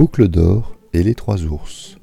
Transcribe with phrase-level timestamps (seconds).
[0.00, 1.98] Boucle d'or et les trois ours.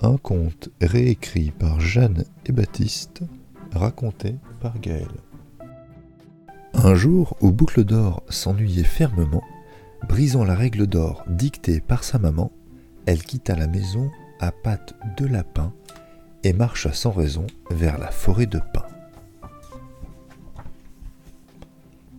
[0.00, 3.22] Un conte réécrit par Jeanne et Baptiste,
[3.72, 5.06] raconté par Gaël.
[6.74, 9.44] Un jour où Boucle d'or s'ennuyait fermement,
[10.08, 12.50] brisant la règle d'or dictée par sa maman,
[13.06, 14.10] elle quitta la maison
[14.40, 15.72] à pattes de lapin
[16.42, 18.88] et marcha sans raison vers la forêt de pins.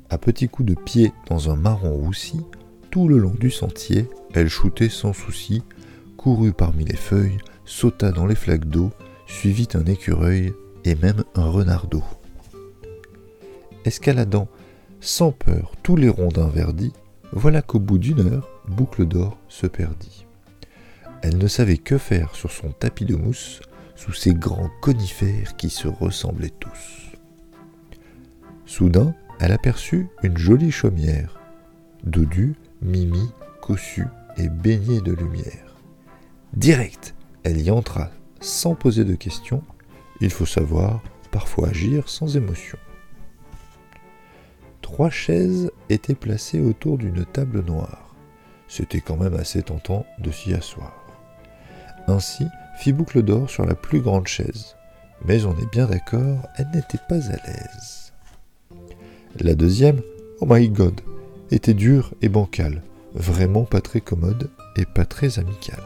[0.09, 2.39] À petits coups de pied dans un marron roussi,
[2.91, 5.63] tout le long du sentier, elle shootait sans souci,
[6.17, 8.91] courut parmi les feuilles, sauta dans les flaques d'eau,
[9.25, 12.03] suivit un écureuil et même un renardeau.
[13.85, 14.47] Escaladant
[14.99, 16.93] sans peur tous les rondins verdis,
[17.31, 20.25] voilà qu'au bout d'une heure, Boucle d'Or se perdit.
[21.23, 23.61] Elle ne savait que faire sur son tapis de mousse
[23.95, 27.11] sous ces grands conifères qui se ressemblaient tous.
[28.65, 31.39] Soudain, elle aperçut une jolie chaumière.
[32.03, 33.29] Dodu, Mimi,
[33.61, 35.75] cossu et baignée de lumière.
[36.53, 39.63] Direct, elle y entra sans poser de questions.
[40.19, 41.01] Il faut savoir
[41.31, 42.77] parfois agir sans émotion.
[44.81, 48.15] Trois chaises étaient placées autour d'une table noire.
[48.67, 50.93] C'était quand même assez tentant de s'y asseoir.
[52.07, 52.45] Ainsi
[52.79, 54.75] fit boucle d'or sur la plus grande chaise.
[55.25, 58.13] Mais on est bien d'accord, elle n'était pas à l'aise.
[59.39, 60.01] La deuxième,
[60.39, 60.99] oh my god,
[61.51, 62.81] était dure et bancale,
[63.13, 65.83] vraiment pas très commode et pas très amicale.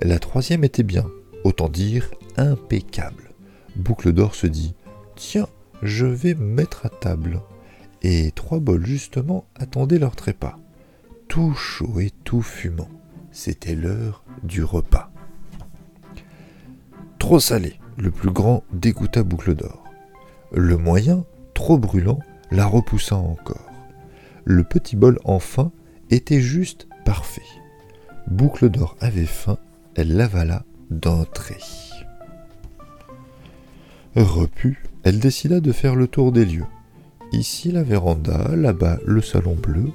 [0.00, 1.06] La troisième était bien,
[1.44, 3.30] autant dire impeccable.
[3.76, 4.74] Boucle d'or se dit
[5.14, 5.48] Tiens,
[5.82, 7.40] je vais me mettre à table.
[8.02, 10.58] Et trois bols justement attendaient leur trépas.
[11.28, 12.88] Tout chaud et tout fumant.
[13.32, 15.10] C'était l'heure du repas.
[17.18, 19.84] Trop salé, le plus grand dégoûta Boucle d'or.
[20.52, 22.18] Le moyen, trop brûlant,
[22.54, 23.68] la repoussa encore.
[24.44, 25.72] Le petit bol enfin
[26.10, 27.42] était juste parfait.
[28.28, 29.58] Boucle d'or avait faim,
[29.96, 31.58] elle l'avala d'un trait.
[34.14, 36.66] Repue, elle décida de faire le tour des lieux.
[37.32, 39.90] Ici la véranda, là-bas le salon bleu,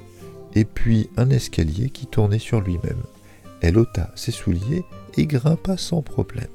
[0.54, 3.02] et puis un escalier qui tournait sur lui-même.
[3.62, 4.84] Elle ôta ses souliers
[5.16, 6.46] et grimpa sans problème.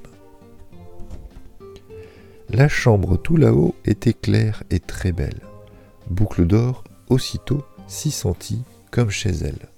[2.49, 5.41] La chambre tout là-haut était claire et très belle.
[6.09, 9.69] Boucle d'or, aussitôt, s'y sentit comme chez elle.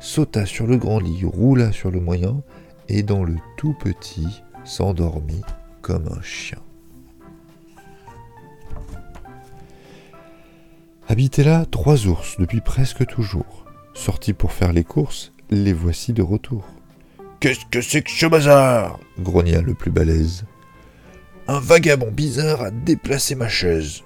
[0.00, 2.42] Sauta sur le grand lit, roula sur le moyen,
[2.88, 5.42] et dans le tout petit s'endormit
[5.82, 6.58] comme un chien.
[11.08, 13.64] Habitaient là trois ours depuis presque toujours.
[13.94, 16.64] Sortis pour faire les courses, les voici de retour.
[17.38, 18.98] Qu'est-ce que c'est que ce bazar?
[19.20, 20.44] grogna le plus balèze.
[21.48, 24.02] Un vagabond bizarre a déplacé ma chaise.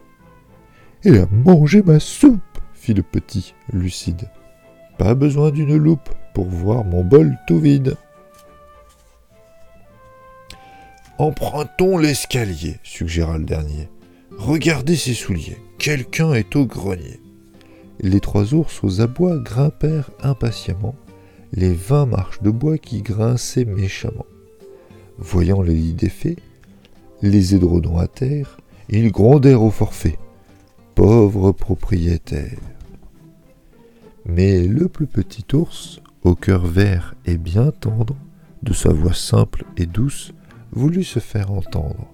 [1.05, 2.41] Et a mangé ma soupe,
[2.75, 4.29] fit le petit, lucide.
[4.99, 7.97] Pas besoin d'une loupe pour voir mon bol tout vide.
[11.19, 13.89] Empruntons l'escalier, suggéra le dernier.
[14.37, 15.59] Regardez ses souliers.
[15.79, 17.21] Quelqu'un est au grenier.
[18.01, 20.95] Les trois ours aux abois grimpèrent impatiemment
[21.53, 24.27] les vingt marches de bois qui grinçaient méchamment.
[25.19, 26.39] Voyant les lits défaits,
[27.23, 30.19] les édredons à terre, ils grondèrent au forfait.
[31.03, 32.59] Pauvre propriétaire.
[34.27, 38.15] Mais le plus petit ours, au cœur vert et bien tendre,
[38.63, 40.35] de sa voix simple et douce,
[40.73, 42.07] voulut se faire entendre.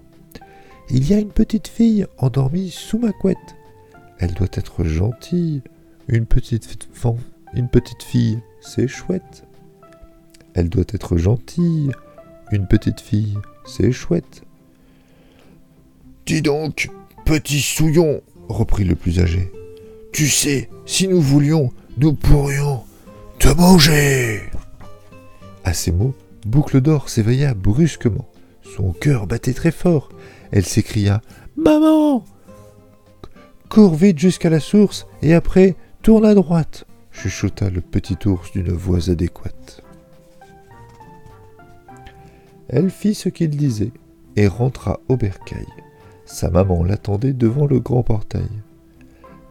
[0.89, 3.57] Il y a une petite fille endormie sous ma couette.
[4.19, 5.63] Elle doit être gentille.
[6.07, 6.87] Une petite,
[7.55, 9.43] une petite fille, c'est chouette.
[10.53, 11.91] Elle doit être gentille.
[12.53, 14.43] Une petite fille, c'est chouette.
[16.25, 16.89] Dis donc,
[17.25, 19.51] petit souillon, reprit le plus âgé.
[20.13, 22.83] Tu sais, si nous voulions, nous pourrions
[23.39, 24.41] te manger.
[25.63, 26.13] À ces mots,
[26.45, 28.29] Boucle d'Or s'éveilla brusquement.
[28.75, 30.09] Son cœur battait très fort.
[30.51, 31.21] Elle s'écria
[31.57, 32.23] Maman
[33.69, 38.71] Cours vite jusqu'à la source et après tourne à droite, chuchota le petit ours d'une
[38.71, 39.81] voix adéquate.
[42.69, 43.91] Elle fit ce qu'il disait
[44.35, 45.65] et rentra au bercail.
[46.27, 48.49] Sa maman l'attendait devant le grand portail.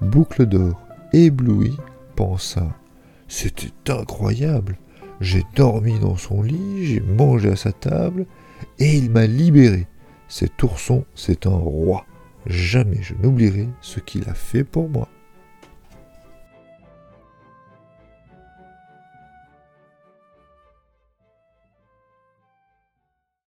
[0.02, 0.78] Boucle d'or,
[1.14, 1.74] ébloui,
[2.14, 2.68] pensa
[3.28, 4.76] C'était incroyable.
[5.22, 8.26] J'ai dormi dans son lit, j'ai mangé à sa table,
[8.78, 9.86] et il m'a libéré.
[10.28, 12.04] Cet ourson, c'est un roi.
[12.44, 15.08] Jamais je n'oublierai ce qu'il a fait pour moi.